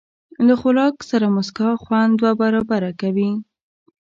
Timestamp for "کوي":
3.01-3.31